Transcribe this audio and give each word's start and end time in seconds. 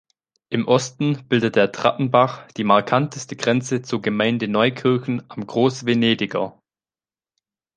Im 0.49 0.67
Osten 0.67 1.27
bildet 1.27 1.55
der 1.55 1.71
Trattenbach 1.71 2.47
die 2.57 2.63
markanteste 2.63 3.35
Grenze 3.35 3.83
zur 3.83 4.01
Gemeinde 4.01 4.47
Neukirchen 4.47 5.21
am 5.29 5.45
Großvenediger. 5.45 6.57